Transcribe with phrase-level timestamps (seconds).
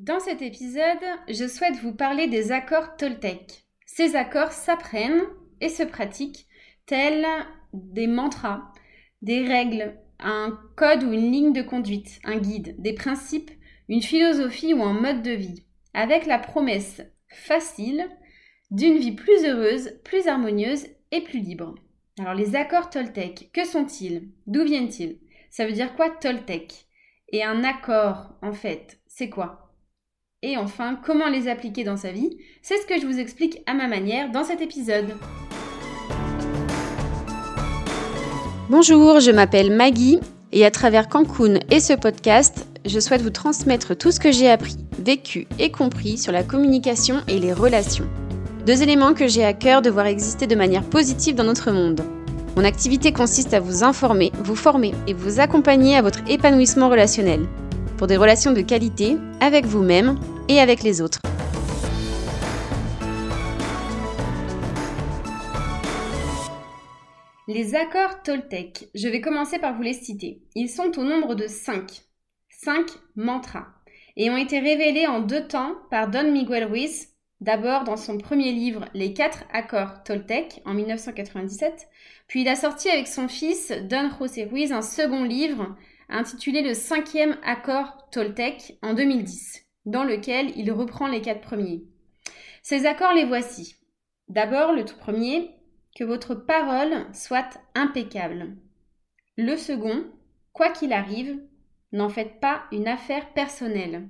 [0.00, 3.66] Dans cet épisode, je souhaite vous parler des accords Toltec.
[3.84, 5.20] Ces accords s'apprennent
[5.60, 6.46] et se pratiquent
[6.86, 7.26] tels
[7.74, 8.72] des mantras,
[9.20, 13.50] des règles, un code ou une ligne de conduite, un guide, des principes,
[13.90, 18.08] une philosophie ou un mode de vie, avec la promesse facile
[18.70, 21.74] d'une vie plus heureuse, plus harmonieuse et plus libre.
[22.18, 24.30] Alors les accords Toltec, que sont-ils?
[24.46, 25.18] D'où viennent-ils?
[25.50, 26.86] Ça veut dire quoi Toltec?
[27.28, 29.69] Et un accord, en fait, c'est quoi?
[30.42, 33.74] Et enfin, comment les appliquer dans sa vie C'est ce que je vous explique à
[33.74, 35.14] ma manière dans cet épisode.
[38.70, 40.18] Bonjour, je m'appelle Maggie
[40.52, 44.48] et à travers Cancun et ce podcast, je souhaite vous transmettre tout ce que j'ai
[44.48, 48.08] appris, vécu et compris sur la communication et les relations.
[48.64, 52.00] Deux éléments que j'ai à cœur de voir exister de manière positive dans notre monde.
[52.56, 57.46] Mon activité consiste à vous informer, vous former et vous accompagner à votre épanouissement relationnel
[58.00, 60.18] pour des relations de qualité avec vous-même
[60.48, 61.20] et avec les autres.
[67.52, 70.40] Les accords Toltec, je vais commencer par vous les citer.
[70.54, 72.02] Ils sont au nombre de 5.
[72.48, 73.66] 5 mantras.
[74.16, 77.08] Et ont été révélés en deux temps par Don Miguel Ruiz,
[77.40, 81.88] d'abord dans son premier livre Les quatre accords Toltec en 1997,
[82.28, 85.74] puis il a sorti avec son fils Don José Ruiz un second livre
[86.08, 91.84] intitulé Le cinquième accord Toltec en 2010, dans lequel il reprend les quatre premiers.
[92.62, 93.76] Ces accords, les voici.
[94.28, 95.50] D'abord, le tout premier,
[95.96, 98.56] que votre parole soit impeccable.
[99.36, 100.04] Le second,
[100.52, 101.40] quoi qu'il arrive,
[101.92, 104.08] n'en faites pas une affaire personnelle.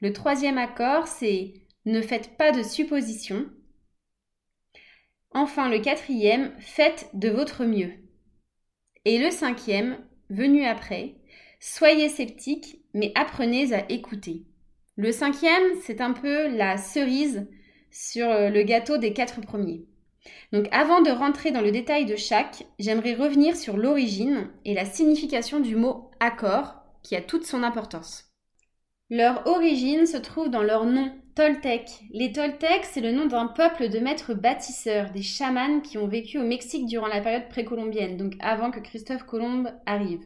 [0.00, 3.46] Le troisième accord, c'est ne faites pas de suppositions.
[5.30, 7.92] Enfin, le quatrième, faites de votre mieux.
[9.04, 9.98] Et le cinquième,
[10.30, 11.14] venu après,
[11.60, 14.46] soyez sceptiques, mais apprenez à écouter.
[14.96, 17.48] Le cinquième, c'est un peu la cerise
[17.90, 19.84] sur euh, le gâteau des quatre premiers.
[20.52, 24.84] Donc avant de rentrer dans le détail de chaque, j'aimerais revenir sur l'origine et la
[24.84, 28.30] signification du mot accord, qui a toute son importance.
[29.10, 31.90] Leur origine se trouve dans leur nom, Toltec.
[32.12, 36.38] Les Toltecs, c'est le nom d'un peuple de maîtres bâtisseurs, des chamans qui ont vécu
[36.38, 40.22] au Mexique durant la période précolombienne, donc avant que Christophe Colomb arrive.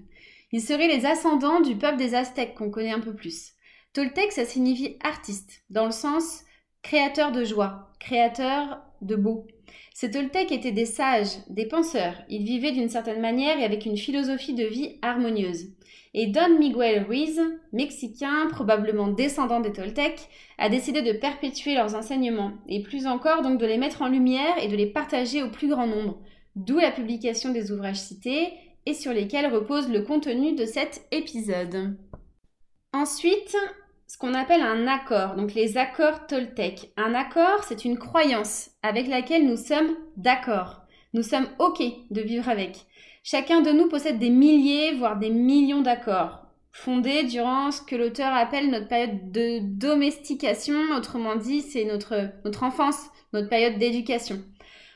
[0.52, 3.54] Ils seraient les ascendants du peuple des Aztèques qu'on connaît un peu plus.
[3.92, 6.44] Toltec, ça signifie artiste, dans le sens
[6.82, 9.46] créateur de joie, créateur de beau.
[9.92, 12.14] Ces Toltecs étaient des sages, des penseurs.
[12.28, 15.72] Ils vivaient d'une certaine manière et avec une philosophie de vie harmonieuse.
[16.14, 17.40] Et Don Miguel Ruiz,
[17.72, 20.28] mexicain, probablement descendant des Toltecs,
[20.58, 24.62] a décidé de perpétuer leurs enseignements, et plus encore donc de les mettre en lumière
[24.62, 26.18] et de les partager au plus grand nombre,
[26.56, 28.52] d'où la publication des ouvrages cités
[28.86, 31.96] et sur lesquels repose le contenu de cet épisode.
[32.94, 33.54] Ensuite,
[34.06, 36.90] ce qu'on appelle un accord, donc les accords Toltec.
[36.96, 40.80] Un accord, c'est une croyance avec laquelle nous sommes d'accord.
[41.12, 42.86] Nous sommes OK de vivre avec.
[43.22, 48.32] Chacun de nous possède des milliers, voire des millions d'accords, fondés durant ce que l'auteur
[48.32, 54.42] appelle notre période de domestication, autrement dit, c'est notre, notre enfance, notre période d'éducation.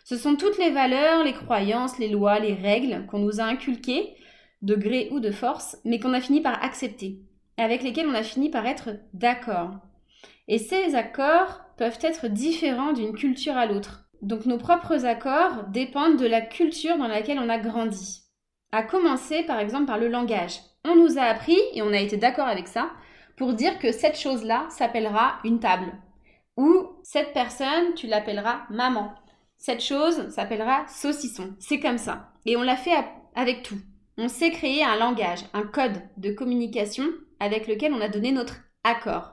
[0.04, 4.14] Ce sont toutes les valeurs, les croyances, les lois, les règles qu'on nous a inculquées,
[4.62, 7.18] de gré ou de force, mais qu'on a fini par accepter,
[7.56, 9.70] avec lesquelles on a fini par être d'accord.
[10.48, 14.04] Et ces accords peuvent être différents d'une culture à l'autre.
[14.22, 18.22] Donc nos propres accords dépendent de la culture dans laquelle on a grandi.
[18.70, 20.60] À commencer par exemple par le langage.
[20.84, 22.90] On nous a appris, et on a été d'accord avec ça,
[23.36, 25.92] pour dire que cette chose-là s'appellera une table.
[26.56, 29.14] Ou cette personne, tu l'appelleras maman.
[29.56, 31.54] Cette chose s'appellera saucisson.
[31.58, 32.32] C'est comme ça.
[32.46, 32.94] Et on l'a fait
[33.34, 33.78] avec tout.
[34.18, 37.04] On s'est créé un langage, un code de communication
[37.42, 39.32] avec lequel on a donné notre accord.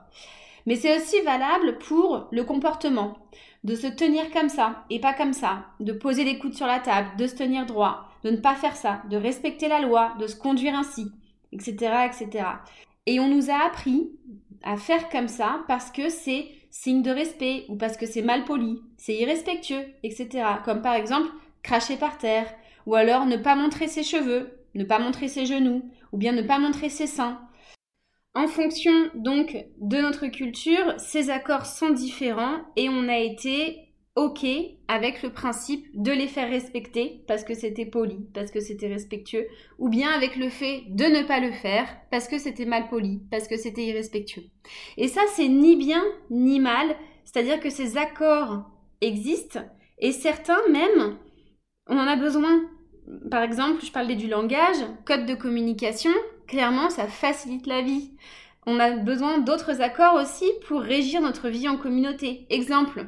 [0.66, 3.16] Mais c'est aussi valable pour le comportement
[3.64, 6.80] de se tenir comme ça et pas comme ça, de poser les coudes sur la
[6.80, 10.26] table, de se tenir droit, de ne pas faire ça, de respecter la loi, de
[10.26, 11.06] se conduire ainsi,
[11.52, 11.74] etc.,
[12.06, 12.44] etc.
[13.06, 14.10] Et on nous a appris
[14.62, 18.44] à faire comme ça parce que c'est signe de respect ou parce que c'est mal
[18.44, 20.44] poli, c'est irrespectueux, etc.
[20.64, 21.30] Comme par exemple
[21.62, 22.46] cracher par terre,
[22.86, 25.82] ou alors ne pas montrer ses cheveux, ne pas montrer ses genoux,
[26.12, 27.40] ou bien ne pas montrer ses seins,
[28.34, 34.44] en fonction donc de notre culture, ces accords sont différents et on a été OK
[34.88, 39.46] avec le principe de les faire respecter parce que c'était poli, parce que c'était respectueux,
[39.78, 43.20] ou bien avec le fait de ne pas le faire parce que c'était mal poli,
[43.30, 44.44] parce que c'était irrespectueux.
[44.96, 48.64] Et ça, c'est ni bien ni mal, c'est-à-dire que ces accords
[49.00, 49.60] existent
[49.98, 51.18] et certains même,
[51.88, 52.62] on en a besoin.
[53.30, 56.12] Par exemple, je parlais du langage, code de communication,
[56.50, 58.10] clairement, ça facilite la vie.
[58.66, 62.46] on a besoin d'autres accords aussi pour régir notre vie en communauté.
[62.50, 63.06] Exemple,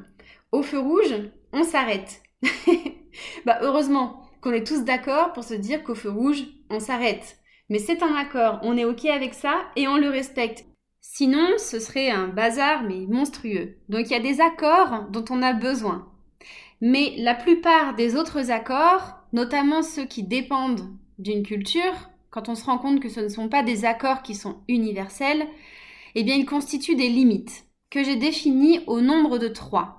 [0.53, 1.15] au feu rouge,
[1.53, 2.23] on s'arrête.
[3.45, 7.37] bah heureusement qu'on est tous d'accord pour se dire qu'au feu rouge, on s'arrête.
[7.69, 10.65] Mais c'est un accord, on est OK avec ça et on le respecte.
[11.01, 13.77] Sinon, ce serait un bazar mais monstrueux.
[13.89, 16.09] Donc il y a des accords dont on a besoin.
[16.81, 22.65] Mais la plupart des autres accords, notamment ceux qui dépendent d'une culture, quand on se
[22.65, 25.47] rend compte que ce ne sont pas des accords qui sont universels,
[26.17, 29.99] eh bien ils constituent des limites que j'ai définies au nombre de trois.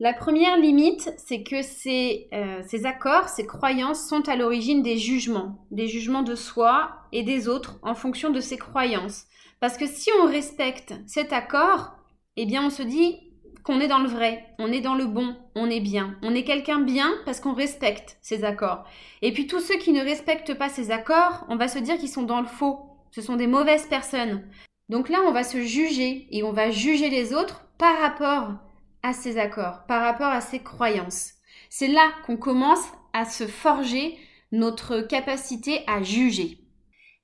[0.00, 5.64] La première limite, c'est que ces, euh, accords, ces croyances sont à l'origine des jugements,
[5.70, 9.26] des jugements de soi et des autres en fonction de ces croyances.
[9.60, 11.92] Parce que si on respecte cet accord,
[12.36, 13.31] eh bien on se dit
[13.64, 16.44] qu'on est dans le vrai, on est dans le bon, on est bien, on est
[16.44, 18.84] quelqu'un bien parce qu'on respecte ces accords.
[19.22, 22.08] Et puis tous ceux qui ne respectent pas ces accords, on va se dire qu'ils
[22.08, 22.80] sont dans le faux,
[23.10, 24.42] ce sont des mauvaises personnes.
[24.88, 28.54] Donc là, on va se juger et on va juger les autres par rapport
[29.02, 31.32] à ces accords, par rapport à ces croyances.
[31.70, 34.18] C'est là qu'on commence à se forger
[34.50, 36.58] notre capacité à juger.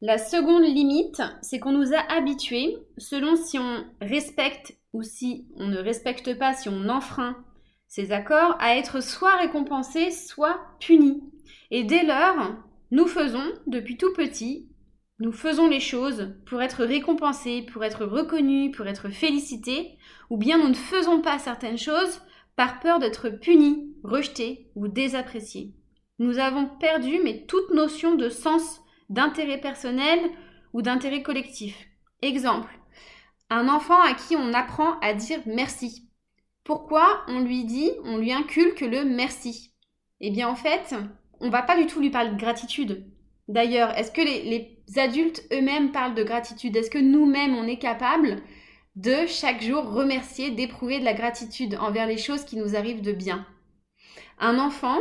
[0.00, 5.68] La seconde limite, c'est qu'on nous a habitués, selon si on respecte ou si on
[5.68, 7.44] ne respecte pas, si on enfreint
[7.86, 11.22] ces accords, à être soit récompensé, soit puni.
[11.70, 12.54] Et dès lors,
[12.90, 14.68] nous faisons, depuis tout petit,
[15.20, 19.98] nous faisons les choses pour être récompensés, pour être reconnus, pour être félicités,
[20.30, 22.20] ou bien nous ne faisons pas certaines choses
[22.56, 25.74] par peur d'être punis, rejetés ou désappréciés.
[26.18, 30.18] Nous avons perdu toute notion de sens, d'intérêt personnel
[30.72, 31.88] ou d'intérêt collectif.
[32.22, 32.77] Exemple,
[33.50, 36.08] un enfant à qui on apprend à dire merci.
[36.64, 39.72] Pourquoi on lui dit, on lui inculque le merci?
[40.20, 40.94] Eh bien en fait,
[41.40, 43.06] on va pas du tout lui parler de gratitude.
[43.48, 46.76] D'ailleurs, est-ce que les, les adultes eux-mêmes parlent de gratitude?
[46.76, 48.42] Est-ce que nous-mêmes on est capable
[48.96, 53.12] de chaque jour remercier, d'éprouver de la gratitude envers les choses qui nous arrivent de
[53.12, 53.46] bien?
[54.38, 54.98] Un enfant,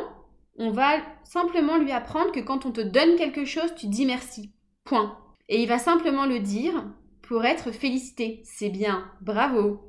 [0.58, 4.54] on va simplement lui apprendre que quand on te donne quelque chose, tu dis merci.
[4.86, 5.18] Point.
[5.50, 6.86] Et il va simplement le dire
[7.28, 8.42] pour être félicité.
[8.44, 9.82] C'est bien, bravo.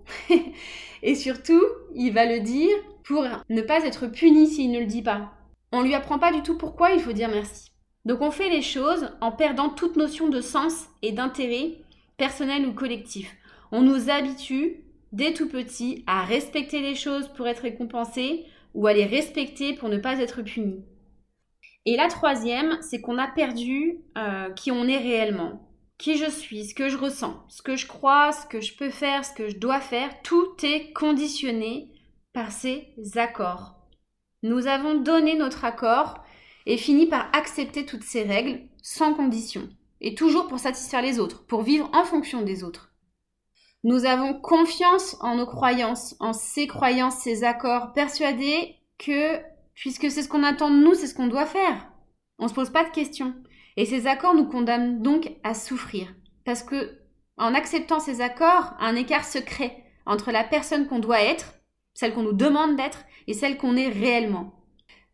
[1.03, 1.63] et surtout,
[1.95, 5.33] il va le dire pour ne pas être puni s'il ne le dit pas.
[5.73, 7.71] On lui apprend pas du tout pourquoi il faut dire merci.
[8.05, 11.77] Donc on fait les choses en perdant toute notion de sens et d'intérêt
[12.17, 13.37] personnel ou collectif.
[13.71, 14.83] On nous habitue
[15.13, 19.89] dès tout petit à respecter les choses pour être récompensé ou à les respecter pour
[19.89, 20.83] ne pas être puni.
[21.85, 25.68] Et la troisième, c'est qu'on a perdu euh, qui on est réellement,
[25.99, 28.91] qui je suis, ce que je ressens, ce que je crois, ce que je peux
[28.91, 30.23] faire, ce que je dois faire.
[30.23, 31.93] Tout est conditionné
[32.33, 33.75] par ces accords.
[34.43, 36.23] Nous avons donné notre accord
[36.67, 39.69] et fini par accepter toutes ces règles sans condition,
[40.01, 42.93] et toujours pour satisfaire les autres, pour vivre en fonction des autres.
[43.85, 49.41] Nous avons confiance en nos croyances, en ces croyances, ces accords, persuadés que,
[49.75, 51.91] puisque c'est ce qu'on attend de nous, c'est ce qu'on doit faire.
[52.39, 53.35] On ne se pose pas de questions.
[53.79, 56.13] Et ces accords nous condamnent donc à souffrir.
[56.45, 56.99] Parce que,
[57.37, 59.73] en acceptant ces accords, un écart se crée
[60.05, 61.55] entre la personne qu'on doit être,
[61.95, 64.53] celle qu'on nous demande d'être, et celle qu'on est réellement.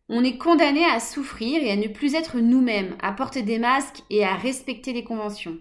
[0.09, 4.01] On est condamné à souffrir et à ne plus être nous-mêmes, à porter des masques
[4.09, 5.59] et à respecter les conventions.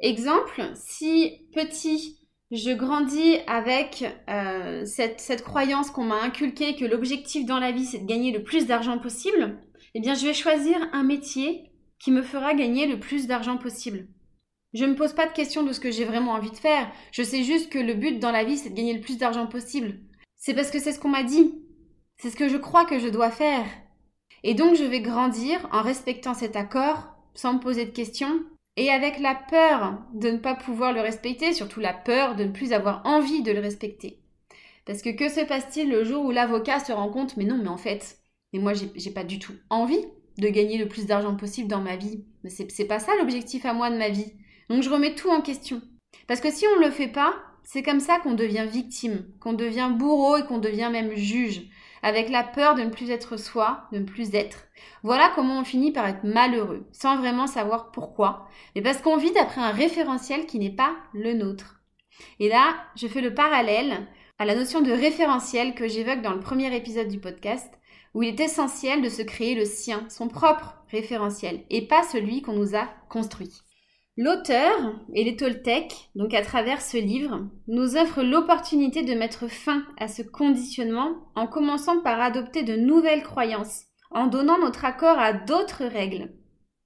[0.00, 2.18] Exemple, si petit,
[2.50, 8.00] je grandis avec euh, cette, croyance qu'on m'a inculquée que l'objectif dans la vie c'est
[8.00, 9.58] de gagner le plus d'argent possible,
[9.94, 11.71] eh bien je vais choisir un métier
[12.02, 14.08] qui me fera gagner le plus d'argent possible.
[14.74, 16.90] Je ne me pose pas de questions de ce que j'ai vraiment envie de faire,
[17.12, 19.46] je sais juste que le but dans la vie c'est de gagner le plus d'argent
[19.46, 20.00] possible.
[20.36, 21.62] C'est parce que c'est ce qu'on m'a dit,
[22.16, 23.64] c'est ce que je crois que je dois faire.
[24.42, 28.42] Et donc je vais grandir en respectant cet accord, sans me poser de questions,
[28.76, 32.50] et avec la peur de ne pas pouvoir le respecter, surtout la peur de ne
[32.50, 34.18] plus avoir envie de le respecter.
[34.86, 37.68] Parce que que se passe-t-il le jour où l'avocat se rend compte, mais non, mais
[37.68, 38.18] en fait,
[38.52, 40.04] mais moi j'ai pas du tout envie
[40.38, 42.24] de gagner le plus d'argent possible dans ma vie.
[42.44, 44.32] Mais c'est pas ça l'objectif à moi de ma vie.
[44.68, 45.82] Donc je remets tout en question.
[46.26, 47.34] Parce que si on ne le fait pas,
[47.64, 51.62] c'est comme ça qu'on devient victime, qu'on devient bourreau et qu'on devient même juge
[52.02, 54.66] avec la peur de ne plus être soi, de ne plus être.
[55.04, 59.32] Voilà comment on finit par être malheureux, sans vraiment savoir pourquoi, mais parce qu'on vit
[59.32, 61.80] d'après un référentiel qui n'est pas le nôtre.
[62.40, 64.06] Et là, je fais le parallèle
[64.38, 67.72] à la notion de référentiel que j'évoque dans le premier épisode du podcast,
[68.14, 72.42] où il est essentiel de se créer le sien, son propre référentiel, et pas celui
[72.42, 73.52] qu'on nous a construit.
[74.18, 74.76] L'auteur
[75.14, 80.06] et les Toltecs, donc à travers ce livre, nous offrent l'opportunité de mettre fin à
[80.06, 85.86] ce conditionnement en commençant par adopter de nouvelles croyances, en donnant notre accord à d'autres
[85.86, 86.30] règles,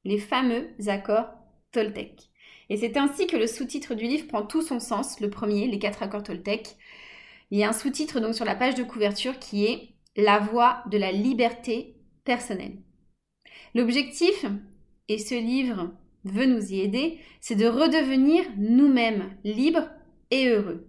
[0.04, 1.26] les fameux accords
[1.72, 2.30] Toltecs.
[2.68, 5.78] Et c'est ainsi que le sous-titre du livre prend tout son sens, le premier, les
[5.78, 6.76] quatre accords Toltec.
[7.50, 10.82] Il y a un sous-titre donc sur la page de couverture qui est La voie
[10.90, 11.94] de la liberté
[12.24, 12.78] personnelle.
[13.74, 14.46] L'objectif,
[15.08, 15.90] et ce livre
[16.24, 19.90] veut nous y aider, c'est de redevenir nous-mêmes libres
[20.30, 20.88] et heureux.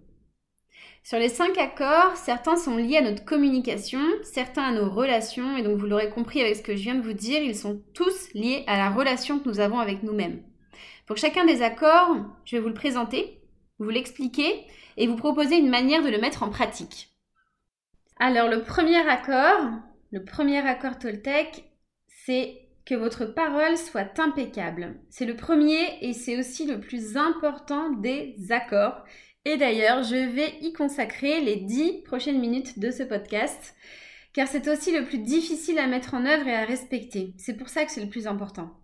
[1.02, 5.62] Sur les cinq accords, certains sont liés à notre communication, certains à nos relations, et
[5.62, 8.32] donc vous l'aurez compris avec ce que je viens de vous dire, ils sont tous
[8.32, 10.42] liés à la relation que nous avons avec nous-mêmes.
[11.06, 12.16] Pour chacun des accords,
[12.46, 13.42] je vais vous le présenter,
[13.78, 14.64] vous l'expliquer
[14.96, 17.10] et vous proposer une manière de le mettre en pratique.
[18.20, 19.70] Alors le premier accord,
[20.10, 21.70] le premier accord Toltec,
[22.08, 24.96] c'est que votre parole soit impeccable.
[25.08, 29.04] C'est le premier et c'est aussi le plus important des accords.
[29.44, 33.76] Et d'ailleurs, je vais y consacrer les dix prochaines minutes de ce podcast,
[34.32, 37.34] car c'est aussi le plus difficile à mettre en œuvre et à respecter.
[37.38, 38.80] C'est pour ça que c'est le plus important.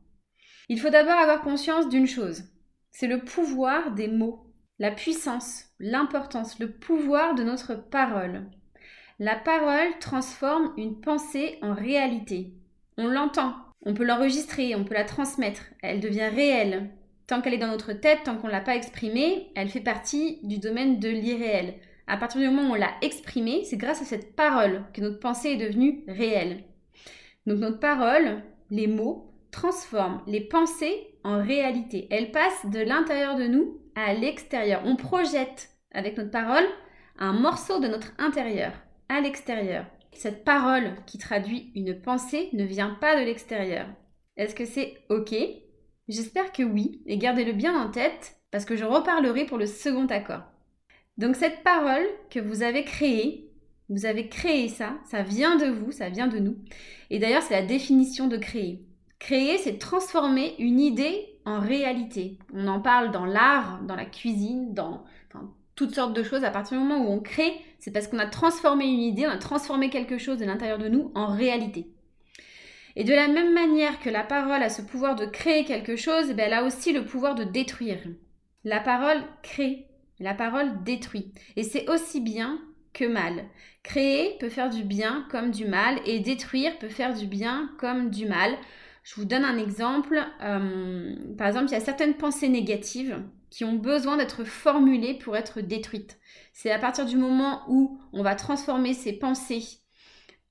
[0.69, 2.45] Il faut d'abord avoir conscience d'une chose,
[2.93, 4.47] c'est le pouvoir des mots,
[4.79, 8.49] la puissance, l'importance, le pouvoir de notre parole.
[9.21, 12.53] La parole transforme une pensée en réalité.
[12.99, 13.55] On l'entend,
[13.87, 16.91] on peut l'enregistrer, on peut la transmettre, elle devient réelle.
[17.29, 20.41] Tant qu'elle est dans notre tête, tant qu'on ne l'a pas exprimée, elle fait partie
[20.43, 21.75] du domaine de l'irréel.
[22.09, 25.21] À partir du moment où on l'a exprimée, c'est grâce à cette parole que notre
[25.21, 26.65] pensée est devenue réelle.
[27.47, 32.09] Donc notre parole, les mots, transforment les pensées en réalité.
[32.11, 34.83] Elles passent de l'intérieur de nous à l'extérieur.
[34.85, 36.67] On projette avec notre parole
[37.17, 38.73] un morceau de notre intérieur
[39.09, 39.87] à l'extérieur.
[40.13, 43.87] Cette parole qui traduit une pensée ne vient pas de l'extérieur.
[44.37, 45.35] Est-ce que c'est OK?
[46.09, 50.07] J'espère que oui, et gardez-le bien en tête parce que je reparlerai pour le second
[50.07, 50.43] accord.
[51.19, 53.51] Donc cette parole que vous avez créée,
[53.89, 56.57] vous avez créé ça, ça vient de vous, ça vient de nous.
[57.11, 58.85] Et d'ailleurs, c'est la définition de créer.
[59.19, 62.39] Créer, c'est transformer une idée en réalité.
[62.53, 65.05] On en parle dans l'art, dans la cuisine, dans
[65.77, 66.45] toutes sortes de choses.
[66.45, 69.31] À partir du moment où on crée, c'est parce qu'on a transformé une idée, on
[69.31, 71.89] a transformé quelque chose de l'intérieur de nous en réalité.
[72.97, 76.27] Et de la même manière que la parole a ce pouvoir de créer quelque chose,
[76.31, 77.99] eh ben, elle a aussi le pouvoir de détruire.
[78.63, 79.89] La parole crée,
[80.21, 81.33] la parole détruit.
[81.57, 82.61] Et c'est aussi bien
[82.93, 83.45] que mal.
[83.83, 88.11] Créer peut faire du bien comme du mal et détruire peut faire du bien comme
[88.11, 88.57] du mal.
[89.03, 90.25] Je vous donne un exemple.
[90.43, 93.19] Euh, par exemple, il y a certaines pensées négatives
[93.55, 96.19] qui ont besoin d'être formulées pour être détruites.
[96.53, 99.63] C'est à partir du moment où on va transformer ces pensées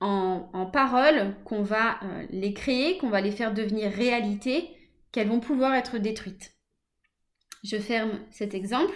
[0.00, 4.70] en, paroles qu'on va euh, les créer, qu'on va les faire devenir réalité,
[5.12, 6.54] qu'elles vont pouvoir être détruites.
[7.62, 8.94] Je ferme cet exemple.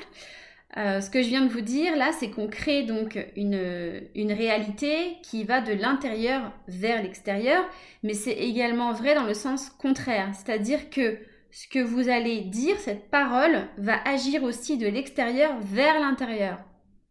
[0.78, 4.32] Euh, ce que je viens de vous dire là, c'est qu'on crée donc une, une,
[4.32, 7.62] réalité qui va de l'intérieur vers l'extérieur,
[8.02, 11.18] mais c'est également vrai dans le sens contraire, c'est-à-dire que
[11.50, 16.60] ce que vous allez dire, cette parole, va agir aussi de l'extérieur vers l'intérieur,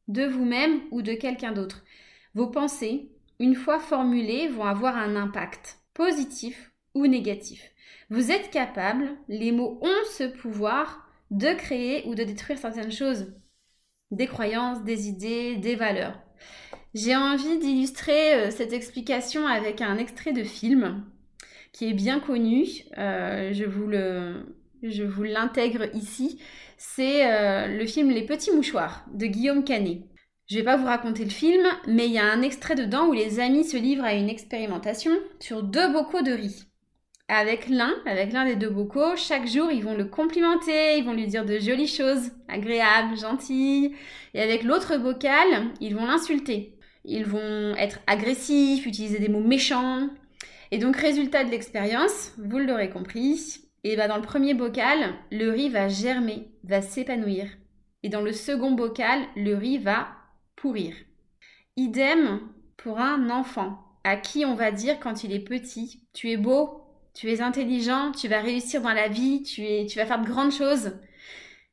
[0.07, 1.83] de vous-même ou de quelqu'un d'autre.
[2.35, 7.71] Vos pensées, une fois formulées, vont avoir un impact, positif ou négatif.
[8.09, 13.33] Vous êtes capable, les mots ont ce pouvoir de créer ou de détruire certaines choses,
[14.11, 16.19] des croyances, des idées, des valeurs.
[16.93, 21.05] J'ai envie d'illustrer euh, cette explication avec un extrait de film
[21.85, 22.67] est bien connu.
[22.97, 26.39] Euh, je vous l'intègre ici.
[26.77, 30.01] C'est euh, le film Les Petits Mouchoirs de Guillaume Canet.
[30.49, 33.13] Je vais pas vous raconter le film, mais il y a un extrait dedans où
[33.13, 36.63] les amis se livrent à une expérimentation sur deux bocaux de riz.
[37.27, 41.11] Avec l'un, avec l'un des deux bocaux, chaque jour ils vont le complimenter, ils vont
[41.11, 43.93] lui dire de jolies choses, agréables, gentilles.
[44.33, 46.77] Et avec l'autre bocal, ils vont l'insulter.
[47.03, 50.09] Ils vont être agressifs, utiliser des mots méchants,
[50.71, 55.49] et donc, résultat de l'expérience, vous l'aurez compris, et bah dans le premier bocal, le
[55.49, 57.47] riz va germer, va s'épanouir.
[58.03, 60.09] Et dans le second bocal, le riz va
[60.55, 60.93] pourrir.
[61.77, 62.41] Idem
[62.75, 66.81] pour un enfant à qui on va dire quand il est petit, tu es beau,
[67.13, 70.51] tu es intelligent, tu vas réussir dans la vie, tu, tu vas faire de grandes
[70.51, 70.93] choses.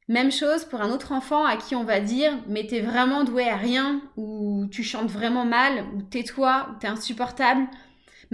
[0.09, 3.49] Même chose pour un autre enfant à qui on va dire mais t'es vraiment doué
[3.49, 7.67] à rien, ou tu chantes vraiment mal, ou tais-toi, ou t'es insupportable.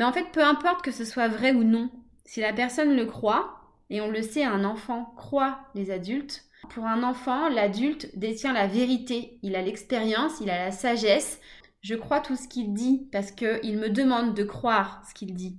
[0.01, 1.91] Mais en fait, peu importe que ce soit vrai ou non,
[2.25, 6.87] si la personne le croit, et on le sait, un enfant croit les adultes, pour
[6.87, 11.39] un enfant, l'adulte détient la vérité, il a l'expérience, il a la sagesse.
[11.83, 15.59] Je crois tout ce qu'il dit parce qu'il me demande de croire ce qu'il dit.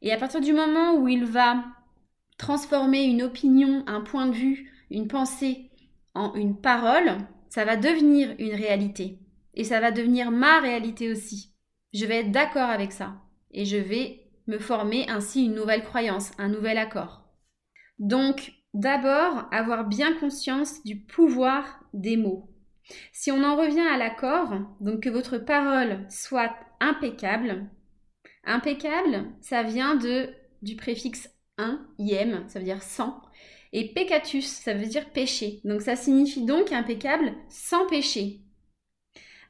[0.00, 1.62] Et à partir du moment où il va
[2.38, 5.70] transformer une opinion, un point de vue, une pensée
[6.14, 7.18] en une parole,
[7.50, 9.18] ça va devenir une réalité.
[9.52, 11.52] Et ça va devenir ma réalité aussi.
[11.92, 13.20] Je vais être d'accord avec ça
[13.54, 17.24] et je vais me former ainsi une nouvelle croyance, un nouvel accord.
[17.98, 22.50] Donc, D'abord, avoir bien conscience du pouvoir des mots.
[23.12, 27.70] Si on en revient à l'accord, donc que votre parole soit impeccable,
[28.44, 33.22] impeccable, ça vient du préfixe un, iem, ça veut dire sans,
[33.72, 35.60] et peccatus, ça veut dire péché.
[35.64, 38.40] Donc ça signifie donc impeccable sans péché.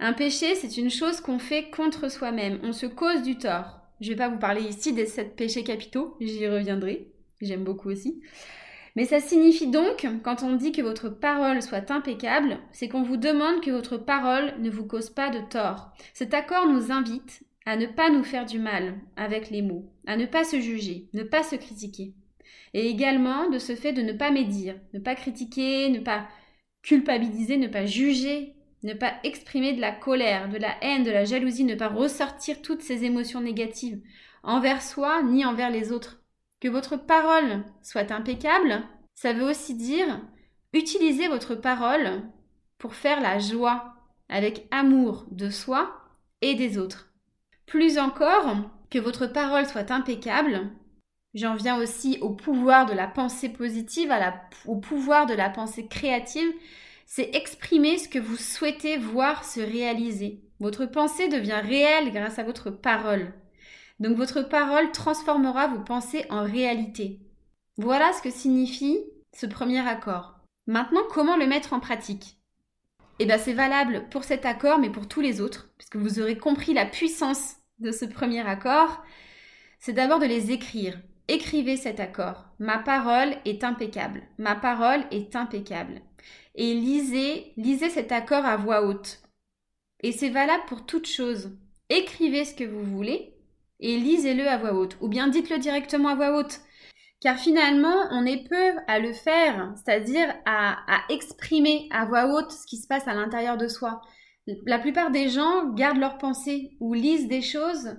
[0.00, 2.60] Un péché, c'est une chose qu'on fait contre soi-même.
[2.62, 3.83] On se cause du tort.
[4.00, 7.08] Je ne vais pas vous parler ici des sept péchés capitaux, j'y reviendrai.
[7.40, 8.20] J'aime beaucoup aussi.
[8.96, 13.16] Mais ça signifie donc, quand on dit que votre parole soit impeccable, c'est qu'on vous
[13.16, 15.92] demande que votre parole ne vous cause pas de tort.
[16.12, 20.16] Cet accord nous invite à ne pas nous faire du mal avec les mots, à
[20.16, 22.12] ne pas se juger, ne pas se critiquer.
[22.72, 26.28] Et également de ce fait de ne pas médire, ne pas critiquer, ne pas
[26.82, 28.53] culpabiliser, ne pas juger,
[28.84, 32.62] ne pas exprimer de la colère, de la haine, de la jalousie, ne pas ressortir
[32.62, 34.00] toutes ces émotions négatives
[34.42, 36.20] envers soi ni envers les autres.
[36.60, 40.20] Que votre parole soit impeccable, ça veut aussi dire
[40.74, 42.22] utiliser votre parole
[42.78, 43.94] pour faire la joie
[44.28, 45.96] avec amour de soi
[46.42, 47.10] et des autres.
[47.66, 48.56] Plus encore,
[48.90, 50.70] que votre parole soit impeccable,
[51.32, 54.12] j'en viens aussi au pouvoir de la pensée positive,
[54.66, 56.52] au pouvoir de la pensée créative,
[57.06, 60.42] c'est exprimer ce que vous souhaitez voir se réaliser.
[60.60, 63.32] Votre pensée devient réelle grâce à votre parole.
[64.00, 67.20] Donc votre parole transformera vos pensées en réalité.
[67.76, 68.98] Voilà ce que signifie
[69.32, 70.40] ce premier accord.
[70.66, 72.38] Maintenant, comment le mettre en pratique?
[73.18, 76.36] Eh bien, c'est valable pour cet accord, mais pour tous les autres, puisque vous aurez
[76.36, 79.02] compris la puissance de ce premier accord.
[79.78, 80.98] C'est d'abord de les écrire.
[81.28, 82.46] Écrivez cet accord.
[82.58, 84.22] Ma parole est impeccable.
[84.38, 86.00] Ma parole est impeccable
[86.54, 89.20] et lisez, lisez cet accord à voix haute.
[90.02, 91.56] Et c'est valable pour toute chose.
[91.88, 93.34] Écrivez ce que vous voulez
[93.80, 96.60] et lisez-le à voix haute, ou bien dites-le directement à voix haute.
[97.20, 102.50] Car finalement, on est peu à le faire, c'est-à-dire à, à exprimer à voix haute
[102.50, 104.02] ce qui se passe à l'intérieur de soi.
[104.66, 107.96] La plupart des gens gardent leurs pensées ou lisent des choses,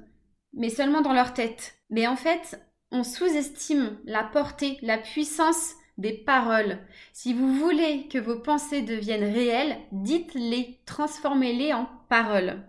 [0.53, 1.75] mais seulement dans leur tête.
[1.89, 2.59] Mais en fait,
[2.91, 6.79] on sous-estime la portée, la puissance des paroles.
[7.13, 12.61] Si vous voulez que vos pensées deviennent réelles, dites-les, transformez-les en paroles.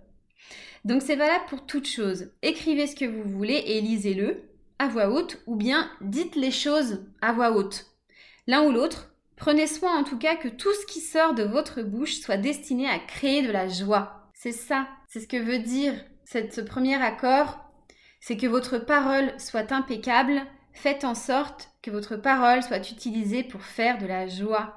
[0.84, 2.30] Donc c'est valable pour toute chose.
[2.42, 4.42] Écrivez ce que vous voulez et lisez-le
[4.78, 7.86] à voix haute ou bien dites les choses à voix haute.
[8.46, 11.82] L'un ou l'autre, prenez soin en tout cas que tout ce qui sort de votre
[11.82, 14.30] bouche soit destiné à créer de la joie.
[14.34, 15.94] C'est ça, c'est ce que veut dire
[16.26, 17.58] ce premier accord,
[18.20, 20.42] c'est que votre parole soit impeccable,
[20.76, 24.76] faites en sorte que votre parole soit utilisée pour faire de la joie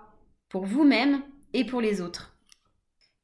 [0.50, 1.22] pour vous-même
[1.54, 2.36] et pour les autres.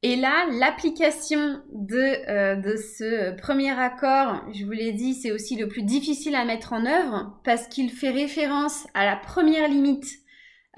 [0.02, 5.56] Et là, l'application de, euh, de, ce premier accord, je vous l'ai dit, c'est aussi
[5.56, 10.06] le plus difficile à mettre en œuvre parce qu'il fait référence à la première limite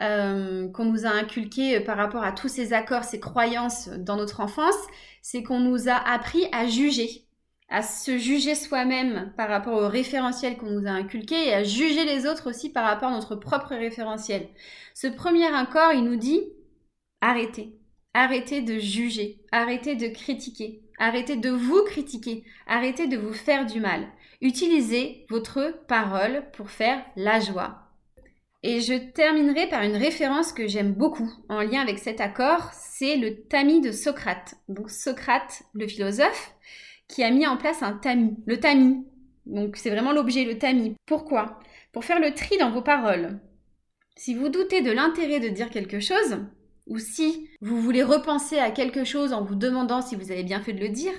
[0.01, 4.41] euh, qu'on nous a inculquée par rapport à tous ces accords, ces croyances dans notre
[4.41, 4.79] enfance,
[5.21, 7.28] c'est qu'on nous a appris à juger
[7.69, 12.05] à se juger soi-même par rapport au référentiel qu'on nous a inculqué et à juger
[12.05, 14.49] les autres aussi par rapport à notre propre référentiel.
[14.95, 16.43] Ce premier accord, il nous dit
[17.21, 17.75] arrêtez.
[18.15, 23.81] Arrêtez de juger, arrêtez de critiquer, arrêtez de vous critiquer, arrêtez de vous faire du
[23.81, 24.09] mal.
[24.41, 27.89] Utilisez votre parole pour faire la joie.
[28.65, 33.17] Et je terminerai par une référence que j'aime beaucoup en lien avec cet accord, c'est
[33.17, 34.57] le tamis de Socrate.
[34.69, 36.55] Donc Socrate, le philosophe,
[37.09, 38.37] qui a mis en place un tamis.
[38.47, 39.05] Le tamis.
[39.47, 40.95] Donc c'est vraiment l'objet, le tamis.
[41.07, 41.59] Pourquoi?
[41.93, 43.41] Pour faire le tri dans vos paroles.
[44.17, 46.39] Si vous doutez de l'intérêt de dire quelque chose,
[46.87, 50.61] ou si vous voulez repenser à quelque chose en vous demandant si vous avez bien
[50.61, 51.13] fait de le dire,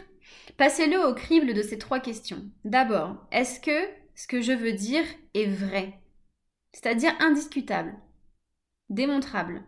[0.57, 2.43] passez-le au crible de ces trois questions.
[2.65, 5.99] D'abord, est-ce que ce que je veux dire est vrai?
[6.73, 7.95] C'est-à-dire indiscutable,
[8.89, 9.63] démontrable.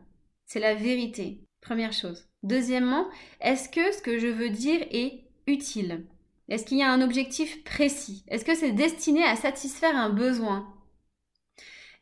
[0.45, 2.27] C'est la vérité, première chose.
[2.43, 3.07] Deuxièmement,
[3.39, 6.05] est-ce que ce que je veux dire est utile?
[6.49, 8.23] Est-ce qu'il y a un objectif précis?
[8.27, 10.73] Est-ce que c'est destiné à satisfaire un besoin?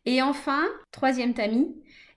[0.05, 1.75] Et enfin, troisième tamis,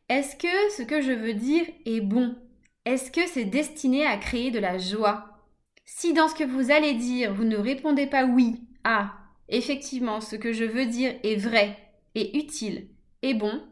[0.09, 2.37] est-ce que ce que je veux dire est bon?
[2.85, 5.39] Est-ce que c'est destiné à créer de la joie?
[5.85, 9.15] Si dans ce que vous allez dire, vous ne répondez pas oui à
[9.49, 11.79] effectivement ce que je veux dire est vrai,
[12.15, 12.89] est utile,
[13.23, 13.63] est bon,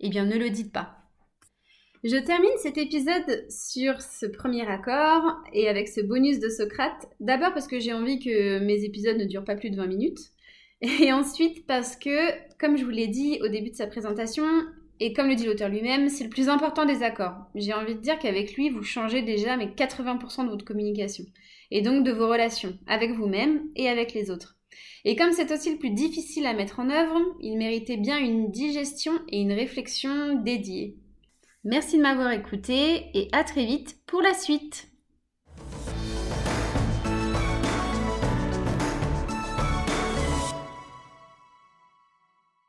[0.00, 0.95] eh bien ne le dites pas.
[2.08, 7.08] Je termine cet épisode sur ce premier accord et avec ce bonus de Socrate.
[7.18, 10.20] D'abord parce que j'ai envie que mes épisodes ne durent pas plus de 20 minutes.
[11.00, 14.44] Et ensuite parce que, comme je vous l'ai dit au début de sa présentation,
[15.00, 17.34] et comme le dit l'auteur lui-même, c'est le plus important des accords.
[17.56, 21.24] J'ai envie de dire qu'avec lui, vous changez déjà mais 80% de votre communication.
[21.72, 24.56] Et donc de vos relations avec vous-même et avec les autres.
[25.04, 28.52] Et comme c'est aussi le plus difficile à mettre en œuvre, il méritait bien une
[28.52, 30.94] digestion et une réflexion dédiées.
[31.68, 34.86] Merci de m'avoir écouté et à très vite pour la suite.